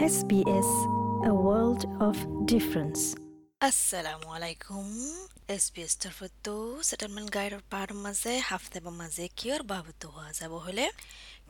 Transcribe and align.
SBS, 0.00 0.68
a 1.24 1.34
world 1.36 1.82
of 2.00 2.16
difference. 2.46 3.02
আসসালামু 3.60 4.28
আলাইকুম 4.36 4.86
S 5.56 5.64
B 5.74 5.80
S 5.86 5.94
তৰফতো 6.02 6.54
ছেটেলমেণ্ট 6.88 7.28
গাইডৰ 7.36 7.62
পাৰ 7.72 7.88
মাজে 8.04 8.34
হাফতে 8.48 8.78
মাজে 9.00 9.24
কিয়ৰ 9.38 9.62
বাবতো 9.72 10.06
হোৱা 10.14 10.30
যাব 10.38 10.52
হ'লে 10.66 10.86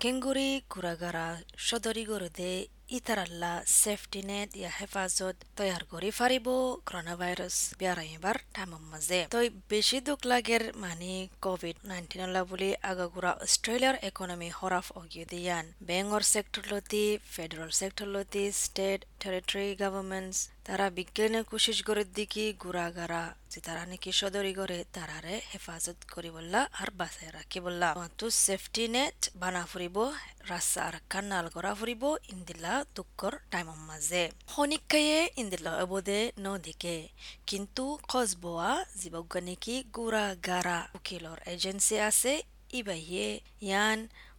কেংগুৰি 0.03 0.49
কুৰাগাৰা 0.73 1.27
সদৰি 1.69 2.05
গৰুদে 2.11 2.53
ইতাৰাল্লা 2.91 3.53
সেফটি 3.73 4.21
নেট 4.31 4.51
ইয়া 4.57 4.71
হেফাজত 4.79 5.37
তৈয়ার 5.59 5.83
কৰি 5.91 6.11
ফারিব 6.11 6.47
করোনা 6.89 7.15
ভাইরাস 7.21 7.57
বেড়াইবার 7.81 8.37
টাইমৰ 8.55 8.83
মাঝে 8.93 9.21
তই 9.31 9.47
বেশি 9.71 9.99
দুখ 10.09 10.21
লাগের 10.33 10.65
মানে 10.77 11.13
কোভিড 11.43 11.77
নাইন্টিন 11.91 12.23
বুলি 12.51 12.71
আগাগুড়া 12.91 13.33
অস্ট্রেলিয়ার 13.45 13.97
ইকোনমি 14.09 14.51
হরাফ 14.59 14.87
অগিয়ে 15.01 15.27
দিয়ান 15.33 15.65
বেঙ্গর 15.89 16.23
সেক্টর 16.33 16.63
লতি 16.71 17.05
ফেডারেল 17.35 17.71
সেক্টর 17.81 18.07
লতি 18.15 18.45
স্টেট 18.63 19.01
টেরিটরি 19.23 19.69
গভর্নমেন্টস 19.83 20.39
তারা 20.67 20.87
বিজ্ঞানে 20.99 21.41
কোশিশ 21.51 21.79
করে 21.89 22.03
দিকি 22.17 22.45
গুড়াগারা 22.63 23.23
যে 23.53 23.59
তারা 23.67 23.83
নাকি 23.91 24.11
সদরি 24.21 24.53
করে 24.61 24.79
তারারে 24.97 25.35
হেফাজত 25.51 25.99
করিবল্লা 26.15 26.61
আর 26.81 26.89
বাঁচাই 27.01 27.29
রাখিবল্লা 27.39 27.89
তো 28.19 28.27
সেফটি 28.45 28.85
নেট 28.95 29.19
বানা 29.43 29.63
ফুরিব, 29.71 29.97
রাস্তা 30.53 30.81
আর 30.89 30.97
কান্নাল 31.13 31.47
করা 31.57 31.73
ফুরিব 31.79 32.03
ইন্দিলা 32.33 32.73
দুঃখর 32.97 33.35
টাইমৰ 33.53 33.79
মাজে 33.89 34.23
শনিকায়ে 34.53 35.21
ইন্দিলা 35.43 35.73
অবদে 35.85 36.21
নদিকে, 36.45 36.97
কিন্তু 37.49 37.85
খজবোৱা 38.11 38.73
জীৱজ্ঞানিকী 39.01 39.77
গুড়া 39.97 40.27
গাৰা 40.49 40.79
উকিলৰ 40.99 41.39
এজেন্সি 41.55 41.97
আছে 42.09 42.33
ইবাহিয়ে, 42.81 43.29
ইয়ান 43.69 43.99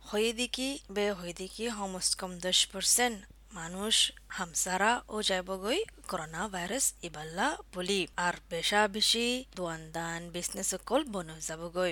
হয়েদিকি 0.09 0.69
বে 0.95 1.05
হয়ে 1.19 1.33
দিকি 1.39 1.63
সমস্ত 1.79 2.11
কম 2.19 2.31
দশ 2.45 2.59
পার্সেন্ট 2.71 3.17
মানুষ 3.53 3.95
হামসারা 4.27 4.91
ও 5.07 5.15
যাইবগৈ 5.21 5.79
করোনা 6.07 6.41
ভাইরাস 6.47 6.85
ইবাল্লা 7.03 7.47
বলি 7.75 7.99
আর 8.17 8.35
বেশা 8.49 8.81
বেশি 8.87 9.27
দোয়ানদান, 9.55 10.21
বিজনেস 10.33 10.67
সকল 10.71 11.01
বন 11.03 11.29
যাবগৈ 11.47 11.91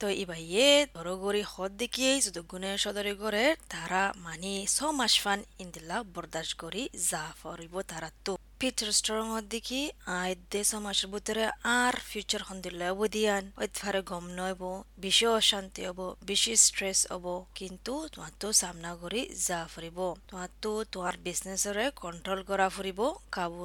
তো 0.00 0.06
ইবাইয়ে 0.22 0.68
বড়গরি 0.94 1.42
হদ 1.42 1.70
দেখিয়ে 1.76 2.12
যদি 2.20 2.40
গুণে 2.50 2.70
সদরি 2.78 3.14
করে 3.14 3.44
তারা 3.68 4.02
মানি 4.16 4.54
ছ 4.66 4.78
মাস 4.92 5.14
ফান 5.20 5.40
ইন্দিল্লা 5.58 5.96
বরদাস্ত 6.14 6.52
করি 6.60 6.82
যা 7.10 7.22
ফরিব 7.42 7.74
তারা 7.82 8.10
তো 8.24 8.34
পিটার 8.59 8.89
স্ট্রং 8.91 9.25
দেখি 9.49 9.81
আইদে 10.15 10.61
সমাজের 10.63 11.07
ভিতরে 11.13 11.43
আর 11.77 11.93
ফিউচার 12.09 12.41
হন্দিলে 12.43 12.87
দিয়ান 13.11 13.43
ওইফারে 13.61 14.01
গম 14.01 14.25
নইব 14.37 14.61
বেশি 14.97 15.25
অশান্তি 15.31 15.81
হব 15.87 15.99
বেশি 16.25 16.53
স্ট্রেস 16.57 16.99
হব 17.11 17.25
কিন্তু 17.55 17.93
তোমার 18.13 18.33
তো 18.39 18.47
সামনা 18.51 18.91
করি 18.95 19.21
যা 19.47 19.59
ফুরিব 19.65 19.99
তোমার 20.27 20.49
তো 20.61 20.71
তোমার 20.91 21.15
বিজনেসরে 21.17 21.85
কন্ট্রোল 22.01 22.39
করা 22.43 22.67
ফুরিব 22.69 22.99
কাবু 23.31 23.61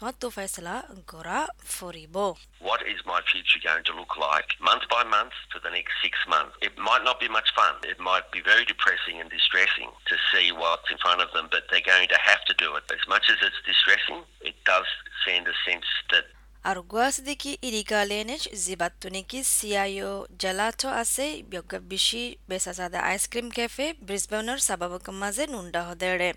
تعطوا 0.00 0.30
فيصلة 0.30 0.84
نكورا 0.90 1.46
فوريبو 1.64 2.36
What 2.60 2.80
is 2.92 3.00
my 3.06 3.20
future 3.32 3.60
going 3.68 3.84
to 3.84 3.94
look 4.00 4.16
like 4.16 4.48
month 4.60 4.84
by 4.88 5.02
month 5.04 5.34
for 5.52 5.60
the 5.64 5.70
next 5.70 5.92
six 6.04 6.14
months? 6.34 6.54
It 6.62 6.74
might 6.88 7.04
not 7.08 7.20
be 7.20 7.28
much 7.28 7.50
fun. 7.54 7.74
It 7.92 7.98
might 8.10 8.26
be 8.32 8.40
very 8.50 8.64
depressing 8.72 9.16
and 9.20 9.28
distressing 9.38 9.90
to 10.10 10.14
see 10.30 10.46
what's 10.52 10.88
in 10.92 10.98
front 11.04 11.20
of 11.24 11.28
them, 11.34 11.46
but 11.54 11.62
they're 11.68 11.90
going 11.94 12.08
to 12.14 12.20
have 12.30 12.42
to 12.50 12.54
do 12.64 12.68
it. 12.78 12.84
As 12.98 13.04
much 13.12 13.24
as 13.32 13.38
it's 13.46 13.60
distressing, 13.72 14.20
it 14.50 14.56
does 14.72 14.88
send 15.26 15.44
a 15.54 15.56
sense 15.66 15.88
that 16.12 16.24
Arguasideki 16.62 17.58
irigalenech 17.62 18.48
zibatuniki 18.52 19.44
cio 19.44 20.26
gelato 20.36 20.90
ase 20.90 21.42
biogabishi 21.42 22.38
besasada 22.48 23.00
ice 23.14 23.28
cream 23.28 23.50
cafe 23.50 23.94
Brisbaneer 23.94 24.60
sababakamaze 24.60 25.46
nunda 25.46 25.82
hodere. 25.88 26.34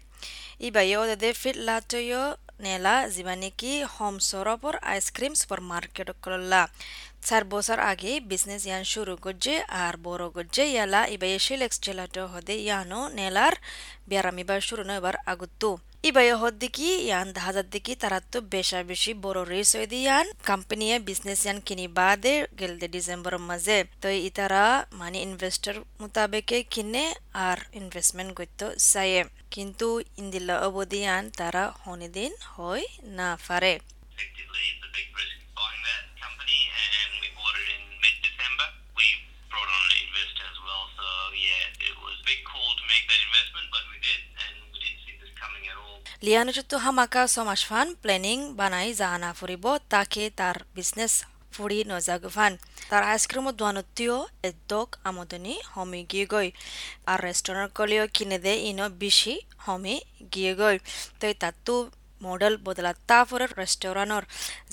Ibayo 0.59 1.15
de 1.17 1.33
fit 1.33 1.55
latoyo 1.57 2.37
নেলা 2.59 2.95
জিবানিকি 3.15 3.73
home 3.93 4.15
সরপর 4.29 4.73
ice cream 4.85 5.33
super 5.41 5.61
market 5.71 6.09
করলা 6.25 6.61
চার 7.27 7.43
বছর 7.45 7.77
আগে 7.91 8.11
business 8.29 8.61
ইয়ান 8.65 8.83
শুরু 8.93 9.13
করছে 9.15 9.53
আর 9.83 9.93
বড় 10.03 10.25
করছে 10.35 10.61
ইয়ালা 10.67 11.01
এবার 11.13 11.29
এসে 11.37 11.55
লেক্স 11.61 11.77
জেলাটো 11.85 12.23
হদে 12.33 12.55
ইয়ানো 12.59 12.99
নেলার 13.17 13.53
বেড়ামিবার 14.09 14.59
শুরু 14.67 14.83
আগুত্তু 16.05 16.11
ইবাই 16.11 16.29
হদ্দিকি 16.43 16.89
ইয়ান 17.07 17.27
হাজার 17.45 17.65
দিকি 17.73 17.93
তারা 18.03 18.19
তো 18.31 18.37
বেশা 18.53 18.79
বেশি 18.91 19.11
বড় 19.25 19.41
রেস 19.51 19.69
হয়ে 19.75 19.87
দিয়ান 19.93 20.25
কোম্পানি 20.49 20.85
বিজনেস 21.09 21.41
ইয়ান 21.45 21.57
কিনি 21.67 21.85
বাদে 21.99 22.35
গেলদে 22.59 22.87
ডিসেম্বর 22.95 23.33
মাঝে। 23.49 23.77
তো 24.01 24.07
ইতারা 24.29 24.63
মানে 24.99 25.17
ইনভেস্টর 25.27 25.75
মোতাবেকে 26.01 26.57
কিনে 26.73 27.05
আর 27.47 27.57
ইনভেস্টমেন্ট 27.81 28.31
করতে 28.39 28.65
চাইয়ে 28.91 29.21
কিন্তু 29.53 29.87
ইন্দিল্লা 30.21 30.55
অবদিয়ান 30.67 31.23
তারা 31.39 31.63
হনিদিন 31.83 32.31
হয় 32.53 32.85
না 33.17 33.29
পারে। 33.47 33.73
All. 46.23 46.79
হামাকা 46.83 47.21
সমাজ 47.27 47.61
ফান 47.69 47.87
প্লেনিং 48.01 48.37
বানাই 48.59 48.87
জাহানা 48.99 49.29
ফুরিব, 49.39 49.65
তাকে 49.89 50.23
তার 50.39 50.57
বিজনেস 50.75 51.13
ফুৰি 51.53 51.79
নজাগুফান 51.91 52.53
তাৰ 52.89 53.03
আইচক্ৰীমত 53.11 53.53
দোৱানতীয় 53.61 54.15
এদক 54.49 54.89
আমদনি 55.09 55.53
হমি 55.73 56.01
গিয়ে 56.11 56.25
গই 56.33 56.47
আর 57.11 57.19
রেস্টুরেন্ট 57.27 57.71
কলিও 57.79 58.05
কিনে 58.15 58.37
দে 58.45 58.53
ইনো 58.69 58.85
বেশি 59.03 59.35
হমি 59.65 59.95
গিয়ে 60.33 60.53
গই 60.61 60.77
তই 61.19 61.33
তাতো 61.41 61.75
মডেল 62.25 62.53
বদলা 62.65 62.91
তারপরে 63.09 63.45
রেস্টুরেন্টর 63.53 64.23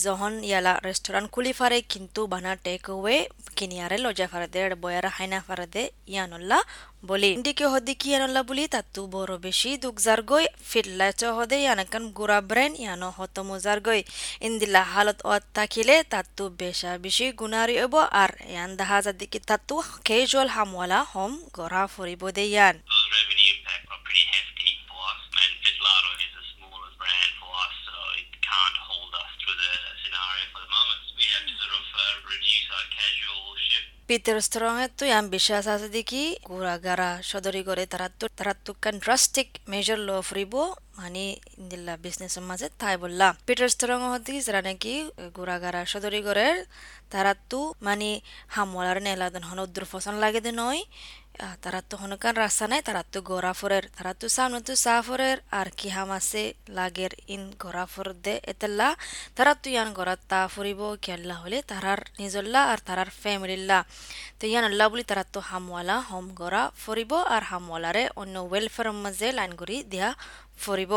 যখন 0.04 0.32
ইয়ালা 0.42 0.72
রেস্টুরেন্ট 0.80 1.28
খুলি 1.34 1.52
ফারে 1.58 1.78
কিন্তু 1.92 2.20
বানা 2.32 2.52
টেক 2.64 2.84
ওয়ে 2.94 3.16
কিনিয়ারে 3.56 3.96
লজা 4.04 4.26
ফারে 4.32 4.46
দে 4.54 4.60
বয়ার 4.82 5.06
হাইনা 5.16 5.38
ফারে 5.46 5.66
দে 5.74 5.82
ইয়ানল্লা 6.12 6.58
বলি 7.04 7.28
ইন্ডিকে 7.36 7.66
হদি 7.72 7.92
কি 8.00 8.08
ইয়ানল্লা 8.10 8.42
বলি 8.42 8.64
তাতু 8.74 9.00
বড় 9.14 9.34
বেশি 9.38 9.70
দুগজার 9.82 10.20
গই 10.30 10.44
ফিরলাচ 10.70 11.20
হদে 11.36 11.56
ইয়ানাকান 11.64 12.04
গুড়া 12.18 12.38
ব্রেন 12.50 12.72
ইয়ানো 12.82 13.08
হত 13.18 13.36
মজার 13.50 13.78
গই 13.86 14.00
ইন্দিলা 14.40 14.82
হালত 14.92 15.18
অত 15.26 15.44
থাকিলে 15.56 15.96
তাতু 16.12 16.44
বেশা 16.60 16.90
বেশি 17.04 17.26
গুনারি 17.40 17.76
হব 17.82 17.94
আর 18.20 18.30
ইয়ান 18.52 18.70
দাহাজার 18.78 19.16
দিকে 19.20 19.38
তাতু 19.48 19.76
কেজুয়াল 20.06 20.48
হামওয়ালা 20.56 21.00
হম 21.12 21.32
গড়া 21.56 21.82
ফুরিব 21.92 22.22
দে 22.36 22.44
ইয়ান 22.46 22.76
বিশ্বাস 35.36 35.64
আছে 35.74 35.88
দেখি। 35.98 36.24
গুড়াগারা 36.50 37.10
সদরি 37.30 37.62
করে 37.68 37.82
তারা 37.92 38.08
তো 38.20 38.24
তারা 38.38 38.52
তো 38.64 38.72
কান 38.82 38.94
ড্রাস্টিক 39.04 39.48
মেজর 39.72 39.98
ল 40.08 40.10
ফ্রিব 40.30 40.54
মানে 40.98 41.24
ইন্দিল্লা 41.60 41.94
বিজনেসের 42.04 42.44
মাঝে, 42.50 42.66
তাই 42.80 42.94
বললাম 43.04 43.32
পিটার 43.46 43.68
স্ট্রং 43.74 43.98
হতে 44.12 44.34
যারা 44.46 44.60
নাকি 44.68 44.94
গুড়াগারা 45.36 45.80
সদরি 45.92 46.20
করে 46.28 46.46
তারা 47.12 47.32
তো 47.50 47.60
মানে 47.86 48.08
হামলার 48.54 48.98
নেলাদন 49.06 49.42
হন 49.48 49.58
উদ্র 49.66 49.82
ফসন 49.92 50.14
লাগে 50.22 50.40
নয়। 50.62 50.80
আহ, 51.34 51.54
তারা 51.62 51.80
তো 51.82 51.94
হনকান 52.02 52.34
রাস্তা 52.36 52.64
নাই 52.66 52.80
তারা 52.88 53.02
তো 53.12 53.18
গোরা 53.30 53.52
ফরের 53.54 53.84
তারা 53.96 54.12
তো 54.14 54.26
সামনে 54.36 54.60
তো 54.60 54.74
সাফরের 54.84 55.38
আর 55.52 55.68
কি 55.78 55.88
হাম 55.90 56.10
আছে 56.18 56.42
লাগের 56.70 57.12
ইন 57.28 57.42
গোরা 57.62 57.84
ফর 57.86 58.08
দে 58.24 58.34
এতেল্লা 58.52 58.88
তারা 59.36 59.52
তো 59.62 59.66
ইয়ান 59.70 59.88
গোরা 59.98 60.14
তা 60.30 60.40
ফুরিব 60.54 60.80
কেল্লা 61.04 61.36
হলে 61.42 61.58
তারার 61.70 62.00
নিজল্লা 62.20 62.60
আর 62.72 62.78
তারার 62.88 63.10
ফ্যামিলিল্লা 63.20 63.78
তো 64.38 64.44
ইয়ান 64.50 64.64
আল্লাহ 64.70 64.86
বলি 64.92 65.04
তারা 65.10 65.24
তো 65.34 65.40
হামওয়ালা 65.50 65.96
হোম 66.08 66.26
গোরা 66.40 66.62
ফরিব 66.84 67.12
আর 67.34 67.42
হামওয়ালারে 67.50 68.04
অন্য 68.20 68.34
ওয়েলফেয়ার 68.42 68.88
মাঝে 69.04 69.28
লাইন 69.38 69.52
করি 69.60 69.76
দিয়া 69.92 70.08
ফরিব 70.58 70.92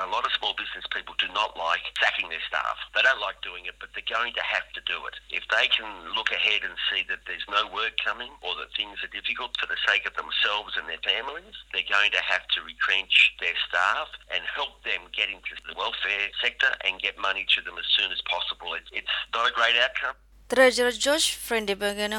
a 0.00 0.10
lot 0.10 0.26
of 0.26 0.32
small 0.34 0.54
business 0.58 0.82
people 0.90 1.14
do 1.22 1.30
not 1.30 1.54
like 1.54 1.82
sacking 2.02 2.26
their 2.28 2.42
staff. 2.46 2.76
They 2.94 3.02
don't 3.02 3.22
like 3.22 3.38
doing 3.46 3.66
it, 3.66 3.78
but 3.78 3.94
they're 3.94 4.06
going 4.06 4.34
to 4.34 4.42
have 4.42 4.66
to 4.74 4.82
do 4.86 4.98
it. 5.06 5.14
If 5.30 5.46
they 5.50 5.70
can 5.70 5.86
look 6.18 6.34
ahead 6.34 6.66
and 6.66 6.74
see 6.90 7.06
that 7.06 7.22
there's 7.26 7.46
no 7.46 7.70
work 7.70 7.94
coming 8.02 8.34
or 8.42 8.58
that 8.58 8.74
things 8.74 8.98
are 9.06 9.12
difficult 9.14 9.54
for 9.58 9.70
the 9.70 9.78
sake 9.86 10.02
of 10.06 10.18
themselves 10.18 10.74
and 10.74 10.90
their 10.90 11.02
families, 11.06 11.54
they're 11.70 11.86
going 11.86 12.10
to 12.10 12.22
have 12.26 12.42
to 12.58 12.66
retrench 12.66 13.38
their 13.38 13.54
staff 13.70 14.10
and 14.34 14.42
help 14.50 14.82
them 14.82 15.06
get 15.14 15.30
into 15.30 15.54
the 15.66 15.74
welfare 15.78 16.26
sector 16.42 16.74
and 16.82 16.98
get 16.98 17.14
money 17.18 17.46
to 17.54 17.62
them 17.62 17.78
as 17.78 17.86
soon 17.94 18.10
as 18.10 18.18
possible. 18.26 18.74
It's, 18.74 18.90
it's 18.90 19.14
not 19.30 19.46
a 19.46 19.54
great 19.54 19.78
outcome. 19.78 20.18
Treasurer 20.50 20.92
Josh 20.92 21.38
Frendebergen 21.38 22.12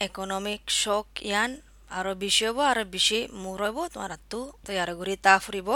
Economic 0.00 0.68
Shock 0.68 1.22
Yan 1.22 1.62
আরও 1.98 2.12
বেশি 2.24 2.42
হব, 2.48 2.58
আরও 2.72 2.84
বেশি 2.94 3.18
মুর 3.42 3.58
হইব 3.64 3.78
তোমার 3.94 4.12
তো 4.30 4.40
তৈয়ার 4.66 4.90
করি, 5.00 5.14
তা 5.24 5.32
ফুরিব। 5.44 5.68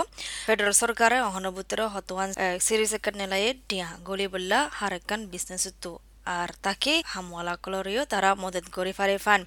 ফেডারেল 0.46 0.74
সরকারে 0.82 1.16
অহনভূতর 1.28 1.80
হতওয়ান 1.94 2.28
সিরিজ 2.66 2.92
একার 2.98 3.14
নেলায়ে 3.20 3.50
ডিয়া 3.68 3.88
গলি 4.08 4.26
বললা 4.34 4.58
হারেকান 4.78 5.20
বিজনেস 5.32 5.64
তো। 5.82 5.92
আর 6.38 6.48
তাকে 6.64 6.94
হামওয়ালা 7.12 7.54
কলরিও 7.64 8.02
তারা 8.12 8.30
মদত 8.42 8.66
করে 8.76 8.92
ফারে 8.98 9.16
ফান। 9.24 9.40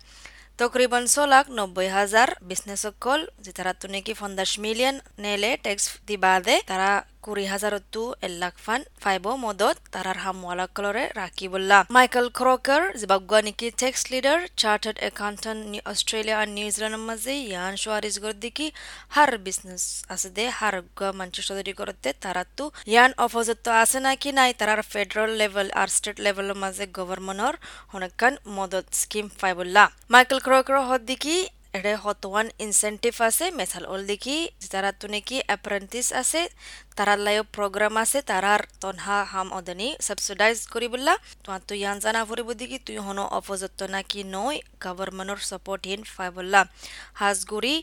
তকরিবান 0.59 1.03
ছ 1.13 1.15
লাখ 1.33 1.45
নব্বই 1.57 1.89
হাজার 1.97 2.27
বিজনেস 2.49 2.79
সকল, 2.85 3.19
যে 3.43 3.51
তারা 3.57 3.71
তো 3.81 3.85
নাকি 3.93 4.13
পঞ্চাশ 4.21 4.51
মিলিয়ন 4.65 4.95
নেলে 5.23 5.51
ট্যাক্স 5.63 5.85
দিবাদে 6.07 6.55
তারা 6.69 6.89
কুড়ি 7.23 7.45
হাজারতো 7.53 8.01
এক 8.25 8.33
লাখ 8.41 8.55
ফান 8.65 8.81
ফাইব 9.03 9.25
মদত 9.43 9.75
তারার 9.93 10.19
হামওয়ালা 10.23 10.65
কলরে 10.75 11.03
রাখি 11.21 11.45
বললা 11.53 11.77
মাইকেল 11.95 12.27
ক্রকার 12.37 12.81
জিবাগুয়া 12.99 13.41
নিকি 13.47 13.67
tax 13.81 14.01
leader 14.11 14.37
chartered 14.61 14.97
accountant 15.01 15.61
Australia 15.91 16.37
আর 16.41 16.47
নিউজিল্যান্ডের 16.57 17.03
মাঝে 17.09 17.33
ইয়ান 17.43 17.73
সোয়ারিজ 17.83 18.15
গর 18.23 18.35
দিকি 18.43 18.67
হার 19.15 19.31
বিজনেস 19.45 19.83
আছে 20.13 20.29
দে 20.37 20.45
হার 20.59 20.75
গুয়া 20.97 21.11
মানুষ 21.19 21.37
সদরি 21.49 21.73
করতে 21.79 22.09
তারা 22.23 22.43
তো 22.57 22.65
ইয়ান 22.91 23.11
অপোজিট 23.25 23.59
আছে 23.81 23.97
নাকি 24.07 24.29
নাই 24.39 24.51
তারার 24.59 24.81
ফেডারেল 24.91 25.31
লেভেল 25.41 25.67
আর 25.81 25.89
স্টেট 25.95 26.17
লেভেলের 26.25 26.57
মাঝে 26.63 26.85
গভর্নমেন্টর 26.97 27.53
অনেকখান 27.95 28.33
মদত 28.57 28.85
স্কিম 29.01 29.25
ফাইবুল্লা 29.39 29.83
মাইকেল 30.13 30.39
ক্রকার 30.45 30.77
হদ 30.89 31.01
দিকি 31.11 31.35
এডে 31.77 31.93
হতওয়ান 32.03 32.47
ইনসেন্টিভ 32.65 33.13
আছে 33.29 33.45
মেসাল 33.59 33.83
ওল 33.93 34.01
দেখি 34.11 34.37
যারা 34.71 34.91
তো 34.99 35.05
নাকি 35.13 35.37
অ্যাপ্রেন্টিস 35.47 36.07
আছে, 36.21 36.41
তারার 36.97 37.19
লাইও 37.25 37.43
প্রোগ্রাম 37.55 37.93
আছে, 38.03 38.19
তারার 38.31 38.61
তনহা 38.81 39.17
হাম 39.31 39.47
অদনি 39.59 39.87
সাবসিডাইজ 40.07 40.57
করি 40.73 40.87
বললা। 40.93 41.13
তোমার 41.43 41.61
তুই 41.67 41.77
ইয়ান 41.81 41.97
জানা 42.03 42.21
ফুরিব 42.27 42.49
দেখি 42.61 42.77
তুই 42.87 42.97
হন 43.05 43.19
অপযত্ত 43.37 43.79
নাকি 43.95 44.19
নয় 44.35 44.57
গভর্নমেন্টর 44.85 45.39
সাপোর্ট 45.49 45.81
হিন 45.89 46.01
ফাই 46.13 46.29
বললা। 46.37 46.61
হাজগুড়ি 47.21 47.75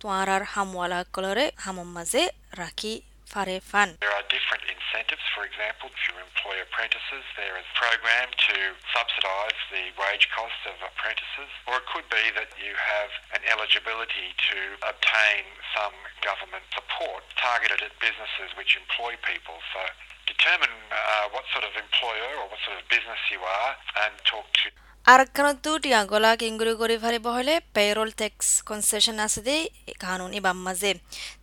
তোমার 0.00 0.28
আর 0.36 0.42
হামওয়ালা 0.52 1.00
কলরে 1.14 1.46
হামম 1.64 1.88
মাঝে 1.96 2.22
রাখি 2.62 2.94
whare. 3.34 3.60
There 4.00 4.14
are 4.18 4.26
different 4.28 4.64
incentives. 4.66 5.22
For 5.34 5.44
example, 5.46 5.88
if 5.94 6.02
you 6.08 6.14
employ 6.18 6.56
apprentices, 6.66 7.24
there 7.38 7.54
is 7.60 7.66
a 7.66 7.76
program 7.78 8.28
to 8.50 8.56
subsidise 8.94 9.58
the 9.70 9.84
wage 10.02 10.26
costs 10.36 10.62
of 10.66 10.76
apprentices. 10.90 11.50
Or 11.68 11.78
it 11.82 11.86
could 11.92 12.08
be 12.10 12.24
that 12.38 12.50
you 12.58 12.74
have 12.74 13.10
an 13.36 13.42
eligibility 13.54 14.28
to 14.50 14.58
obtain 14.92 15.42
some 15.76 15.94
government 16.26 16.66
support 16.74 17.22
targeted 17.38 17.80
at 17.86 17.92
businesses 18.02 18.48
which 18.58 18.74
employ 18.76 19.14
people. 19.22 19.56
So 19.72 19.80
determine 20.26 20.74
uh, 20.90 21.26
what 21.34 21.44
sort 21.54 21.64
of 21.64 21.74
employer 21.74 22.30
or 22.40 22.46
what 22.50 22.60
sort 22.66 22.76
of 22.78 22.84
business 22.90 23.22
you 23.34 23.40
are 23.42 23.72
and 24.04 24.14
talk 24.32 24.46
to 24.62 24.68
ಅರ್ಕನದ್ದು 25.12 25.70
ಡಿಯಾಗೋಲಾಗ 25.84 26.40
ಇಂಗುರಿ 26.48 26.72
ಗುರಿ 26.80 26.96
ಭರಿ 27.04 27.18
ಬಹಳೆ 27.26 27.54
payroll 27.76 28.12
tax 28.20 28.50
concession 28.70 29.20
ಆಸದೆ 29.24 29.56
ಕಾನೂನಿ 30.04 30.40
ಬಮ್ಮಜೆ 30.46 30.92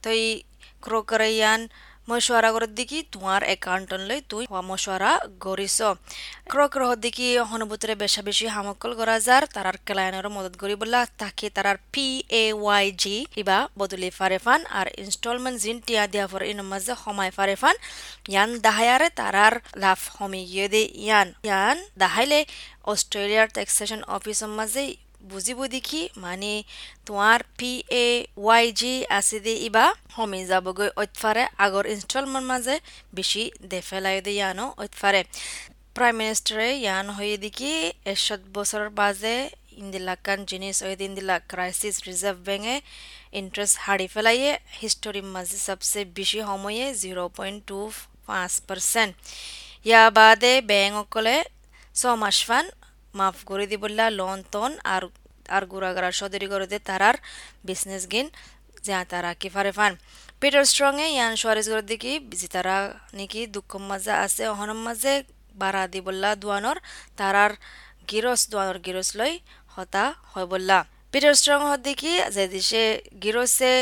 ತೊ 0.03 0.11
ಈ 0.25 0.27
তো 0.87 0.91
এই 0.91 0.93
ক্রোকরাইয়ান 0.93 1.61
মশওয়ারা 2.07 2.49
করে 2.51 2.67
দিকি 2.77 2.99
তোমার 3.11 3.41
একাউন্টন 3.47 4.01
লই 4.09 4.19
তুই 4.29 4.43
হওয়া 4.51 4.63
মশওয়ারা 4.71 5.11
ক্রক 6.51 6.73
রহ 6.77 6.91
দিকি 6.95 7.27
হনবুতরে 7.49 7.93
বেশা 7.95 8.21
বেশি 8.21 8.45
হামকল 8.47 8.91
করা 8.95 9.15
যার 9.19 9.43
তারার 9.55 9.77
ক্লায়নের 9.85 10.27
মদত 10.29 10.53
করি 10.61 10.75
বললা 10.75 11.01
তাকে 11.17 11.47
তারার 11.49 11.77
পি 11.93 12.07
এ 12.33 12.43
ওয়াই 12.53 12.85
জি 13.01 13.15
ইবা 13.37 13.57
বদলি 13.77 14.09
ফারে 14.09 14.39
ফান 14.39 14.61
আর 14.69 14.87
ইনস্টলমেন্ট 15.03 15.57
জিন 15.63 15.77
টিয়া 15.85 16.03
দিয়া 16.07 16.25
ফর 16.27 16.41
ইন 16.43 16.59
মাঝে 16.61 16.93
সময় 17.05 17.31
ফারে 17.31 17.55
ফান 17.55 17.75
ইয়ান 18.29 18.49
দাহায়ারে 18.65 19.09
তারার 19.09 19.53
লাভ 19.77 19.99
হমি 20.15 20.41
গিয়ে 20.45 20.67
দে 20.67 20.81
ইয়ান 20.97 21.27
ইয়ান 21.47 21.77
দাহাইলে 21.97 22.39
অস্ট্রেলিয়ার 22.83 23.47
ট্যাক্সেশন 23.47 24.01
অফিসের 24.07 24.51
মাঝে 24.57 24.83
বুজিব 25.21 25.59
দেখি 25.67 26.01
মানে 26.17 26.51
তোমার 27.07 27.39
পি 27.57 27.71
এ 27.95 28.05
ওয়াই 28.37 28.65
জি 28.79 28.93
আছে 29.17 29.37
দে 29.45 29.53
ইবা 29.67 29.85
হমি 30.15 30.41
যাবগৈ 30.51 30.89
ঐতফাৰে 31.01 31.43
আগৰ 31.65 31.85
ইনষ্টলমেণ্ট 31.93 32.45
মাজে 32.51 32.75
বেছি 33.15 33.43
দে 33.71 33.79
ফেলাই 33.89 34.17
দে 34.25 34.31
ইয়ানো 34.33 34.65
ঐতফাৰে 34.77 35.21
প্ৰাইম 35.95 36.15
মিনিষ্টাৰে 36.21 36.69
ইয়ান 36.75 37.05
হৈ 37.17 37.29
দেখি 37.43 37.71
এশত 38.07 38.41
বছৰৰ 38.55 38.89
বাজে 38.99 39.35
ইন্দিলাকান 39.81 40.39
জিনিস 40.51 40.75
ওই 40.85 40.93
ইন্দিলা 41.07 41.35
ক্রাইসিস 41.51 41.95
রিজার্ভ 42.07 42.37
ব্যাঙ্কে 42.47 42.75
ইন্টারেস্ট 43.39 43.75
হারি 43.85 44.07
ফেলাইয়ে 44.13 44.51
হিস্টোরির 44.79 45.27
মাঝে 45.35 45.57
সবচেয়ে 45.67 46.05
বেশি 46.17 46.39
সময়ে 46.49 46.85
জিরো 47.03 47.23
পয়েন্ট 47.37 47.59
টু 47.69 47.79
পাঁচ 48.27 48.53
পার্সেন্ট 48.67 49.13
ইয়া 49.85 50.03
বাদে 50.17 50.53
ব্যাংক 50.71 50.93
অকলে 51.03 51.35
ছমাস 51.95 52.37
ফান 52.47 52.65
মাফ 53.19 53.37
করে 53.49 53.65
দিবল্লা 53.71 54.05
লোন 54.19 54.39
তন 54.51 54.71
আর 54.93 55.03
আর 55.55 55.63
গুড়াগাড়ার 55.71 56.15
সদরি 56.21 56.47
করে 56.51 56.65
দে 56.71 56.77
তারার 56.79 57.15
বিজনেস 57.67 58.03
গিন 58.11 58.27
যা 58.87 58.97
তারা 59.11 59.31
কি 59.41 59.49
ফারে 59.53 59.71
ফান। 59.77 59.93
পিটার 60.39 60.65
স্ট্রংয়ে 60.71 61.07
ইয়ান 61.15 61.33
সোয়ারেজ 61.41 61.67
করে 61.69 61.83
দেখি 61.91 62.13
যে 62.39 62.47
তারা 62.55 62.75
নাকি 63.17 63.41
দুঃখ 63.55 63.71
মাজা 63.89 64.13
আছে, 64.25 64.43
অহনম 64.53 64.79
মাঝে 64.87 65.13
বাড়া 65.61 65.83
দিবল্লা 65.93 66.31
তার 66.35 66.77
তারার 67.19 67.51
গিরস, 68.09 68.41
দুয়ানর 68.51 68.77
গিরস 68.85 69.09
লই 69.19 69.33
হতা 69.75 70.03
হয় 70.31 70.47
বললা। 70.53 70.79
পিটার 71.11 71.33
স্ট্রং 71.39 71.59
হত 71.69 71.81
দেখি, 71.89 72.13
যে 72.35 72.43
দেশে 72.55 72.83
গিরসে, 73.23 73.73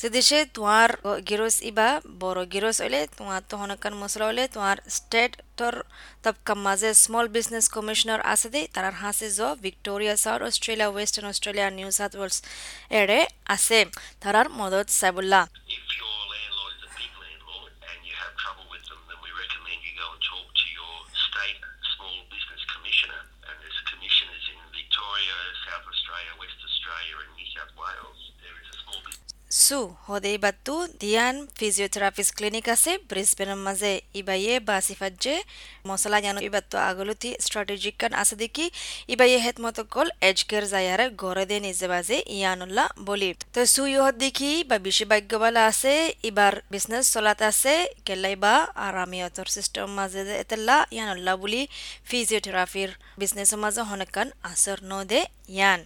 যে 0.00 0.08
দেশে 0.16 0.38
তোমার 0.56 0.88
গিরস 1.28 1.56
ইবা, 1.70 1.88
বড় 2.22 2.40
গিরস 2.52 2.76
হইলে 2.82 3.00
তোমার 3.18 3.40
তো 3.50 3.54
হনকান 3.60 3.94
মশলা 4.02 4.24
হইলে 4.28 4.44
তোমার 4.54 4.76
স্টেট 4.96 5.32
তোর 5.58 5.74
তবকা 6.24 6.54
মাঝে 6.66 6.90
স্মল 7.04 7.26
বিজনেস 7.36 7.66
কমিশনার 7.76 8.20
আছে 8.32 8.48
দে, 8.54 8.62
তারার 8.74 8.96
হাসে 9.02 9.28
জ, 9.38 9.40
Victoria 9.64 10.14
South 10.24 10.40
Australia, 10.48 10.88
Western 10.94 11.26
Australia, 11.32 11.68
New 11.78 11.90
South 11.98 12.12
Wales 12.18 12.38
এড়ে 13.00 13.20
আছে। 13.54 13.78
তারার 14.22 14.46
মদত 14.60 14.86
সাইবুল্লাহ। 15.00 15.42
সু 29.68 29.78
হদে 30.06 30.32
বাতু 30.44 30.74
দিয়ান 31.02 31.34
ফিজিওথেরাপিস্ট 31.58 32.32
ক্লিনিক 32.38 32.66
আছে 32.74 32.92
ব্রিসবেনের 33.10 33.60
মাঝে 33.66 33.92
ইবাইয়ে 34.20 34.54
বাসিফাজ্জে 34.70 35.36
মশলা 35.88 36.18
জানো 36.24 36.40
ইবাত্তু 36.48 36.76
আগলতি 36.90 37.30
স্ট্র্যাটেজিক 37.44 37.94
কান 38.00 38.12
আছে 38.22 38.34
দেখি 38.42 38.66
ইবাইয়ে 39.14 39.38
হেত 39.44 39.56
মতো 39.64 39.82
কল 39.94 40.08
এজকের 40.30 40.64
জায়ারে 40.72 41.06
গড়ে 41.22 41.44
দে 41.50 41.56
নিজে 41.66 41.86
বাজে, 41.92 42.16
ইয়ানুল্লাহ 42.38 42.86
বলি। 43.08 43.30
তো 43.54 43.60
সু 43.74 43.82
ইহত 43.94 44.14
দেখি, 44.24 44.52
বা 44.68 44.76
বেশি 44.86 45.04
ভাগ্যবালা 45.12 45.62
আছে 45.70 45.92
ইবার 46.30 46.54
বিজনেস 46.72 47.04
চলাত 47.14 47.40
আছে 47.50 47.74
কেলাই 48.06 48.36
বা 48.44 48.54
আরামিয়তর 48.86 49.48
সিস্টেম 49.56 49.86
মাঝে 49.98 50.22
দে 50.28 50.34
এতেল্লা, 50.42 50.76
ইয়ানুল্লাহ 50.96 51.34
বলি 51.44 51.62
ফিজিওথেরাপির 52.08 52.90
বিজনেসের 53.20 53.60
মাঝে 53.64 53.82
হনেকান 53.90 54.28
আসর 54.52 54.78
ন 54.90 54.92
দে 55.10 55.20
ইয়ান 55.56 55.80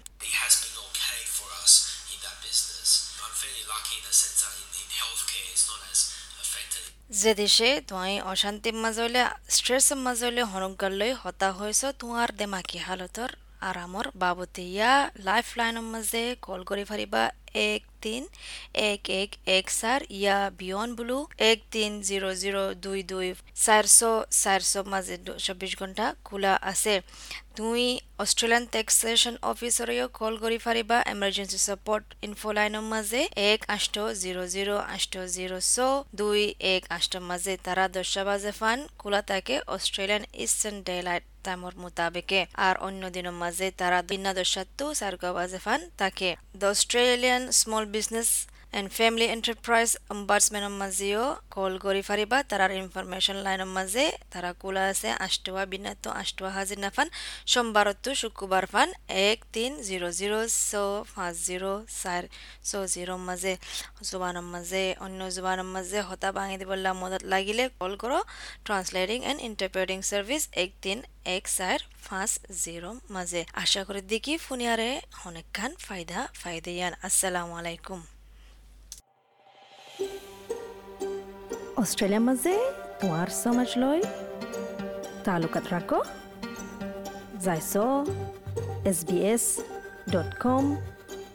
যে 7.14 7.32
দেশে 7.34 7.68
তুই 7.88 8.12
অশান্তিৰ 8.32 8.76
মাজলৈ 8.78 9.24
ষ্ট্ৰেছৰ 9.50 9.98
মাজলৈ 10.00 10.44
হনুকাল 10.48 10.92
লৈ 11.00 11.12
হতা 11.18 11.48
হৈছ 11.58 11.80
তোমাৰ 11.98 12.28
দেমাকী 12.38 12.78
হালতৰ 12.84 13.30
আরামর 13.68 14.06
বাবতে 14.22 14.62
ইয়া 14.74 14.92
লাইফ 15.28 15.46
লাইনের 15.58 15.86
মাঝে 15.92 16.22
কল 16.46 16.60
করে 16.68 16.84
ফারিবা, 16.90 17.22
এক 17.72 17.82
তিন, 18.02 18.22
এক 18.90 19.02
এক 19.22 19.30
এক 19.56 19.66
চার, 19.80 20.00
ইয়া 20.20 20.38
বিয়ন 20.60 20.88
ব্লু, 20.98 21.18
এক 21.50 21.58
তিন, 21.74 21.90
জিরো 22.08 22.30
জিরো, 22.42 22.62
দুই 22.84 23.00
দুই 23.12 23.28
চারশো 23.64 24.12
চারশো 24.42 24.80
মাঝে 24.92 25.16
চব্বিশ 25.46 25.72
ঘণ্টা 25.80 26.06
খোলা 26.28 26.52
আছে। 26.72 26.94
তুমি 27.58 27.86
অস্ট্রেলিয়ান 28.22 28.64
টেক্সেশন 28.74 29.34
অফিচৰেও 29.52 30.06
কল 30.18 30.34
কৰি 30.44 30.58
পাৰিবা 30.66 30.96
এমাৰ্জেঞ্চি 31.14 31.58
ছাপৰ্ট 31.66 32.06
ইনফো 32.26 32.48
লাইনৰ 32.58 32.84
মাজে 32.92 33.22
এক 33.50 33.60
আঠ 33.76 33.96
জিৰ' 34.22 34.40
জিৰ' 34.54 34.72
আঠ 34.94 35.14
জিৰ' 35.34 35.56
ছ 35.74 35.76
দুই, 36.20 36.40
এক 36.74 36.82
আঠৰ 36.96 37.22
মাজে 37.30 37.54
তারা 37.66 37.84
দশটা 37.96 38.22
বাজে 38.28 38.52
ফান, 38.60 38.78
খোলা 39.00 39.20
থাকে 39.30 39.54
অস্ট্রেলিয়ান 39.76 40.22
ইস্টার্ন 40.44 40.76
ডে 40.88 40.96
লাইট 41.08 41.24
টাইমৰ 41.44 41.74
মোতাবেকে। 41.82 42.40
আর 42.66 42.74
অন্য 42.86 43.02
দিনের 43.14 43.36
মাঝে 43.42 43.66
তারা 43.80 43.98
বিনা 44.10 44.30
দশাতো 44.38 44.84
চারগা 45.00 45.30
বাজে 45.36 45.60
ফান 45.64 45.80
থাকে 46.00 46.30
the 46.60 46.68
Australian 46.74 47.42
small 47.60 47.84
business 47.94 48.30
and 48.72 48.88
family 48.98 49.26
enterprise 49.32 49.90
অম্বাৰ্ডছমেনৰ 50.12 50.70
মাজেও 50.74 51.24
কল 51.54 51.74
কৰি 51.80 52.02
পাৰিবা 52.06 52.38
তাৰাৰ 52.50 52.72
ইনফৰমেশ্যন 52.76 53.36
লাইনৰ 53.46 53.68
মাজে 53.72 54.04
তাৰা 54.32 54.50
কোলা 54.62 54.84
আছে 54.92 55.08
আঠটোৱা 55.18 55.64
বিনাতো 55.72 56.08
আঠটোৱা 56.20 56.50
হাজিৰ 56.54 56.78
নাফান 56.84 57.08
সোমবাৰতো 57.52 58.14
শুক্ৰবাৰ 58.20 58.66
ফান 58.72 58.94
এক 59.22 59.44
তিন 59.56 59.76
জিৰ' 59.88 60.06
জিৰ' 60.18 60.36
ছ 60.60 60.70
পাঁচ 61.10 61.34
জিৰ' 61.42 61.66
চাৰ 61.96 62.22
ছ 62.62 62.70
জিৰ' 62.94 63.12
মাজে 63.26 63.52
জোবানৰ 64.08 64.46
মাজে 64.46 64.84
অন্য 65.04 65.20
জোবানৰ 65.36 65.68
মাজে 65.74 66.06
হতা 66.08 66.30
ভাঙি 66.32 66.56
দিবলৈ 66.62 66.92
মদত 67.02 67.22
লাগিলে 67.32 67.68
কল 67.76 67.92
কৰক 68.02 68.24
ট্ৰান্সলেটিং 68.64 69.18
এণ্ড 69.30 69.40
ইণ্টাৰপ্ৰেটিং 69.48 69.98
সার্ভিস 70.10 70.42
এক 70.64 70.70
তিন 70.82 70.98
এক 71.28 71.44
চার 71.56 71.78
পাঁচ 72.06 72.30
জিরো 72.62 72.90
মাঝে 73.14 73.40
আশা 73.62 73.82
করি 73.86 74.00
দেখি 74.12 74.34
ফুনিয়ারে 74.44 74.90
অনেক 75.26 75.46
খান 75.56 75.72
ফায়দা 75.86 76.18
ফায়দায়ান 76.40 76.92
আসসালামু 77.06 77.54
আলাইকুম 77.60 78.02
ઓસ્ટ્રેલિયા 81.76 82.18
મઝે 82.18 82.56
તુંવાર 83.00 83.30
સમજ 83.30 83.72
લોય 83.76 84.02
તાલુકાત 85.24 85.66
રાખો 85.68 86.00
જાયસો 87.44 87.84
SBS 88.84 89.46
dot 90.08 90.38
com 90.38 90.76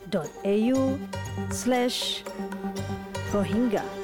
dot 0.09 0.31
AU 0.45 0.83
slash 1.51 2.01
Rohingya 3.33 3.96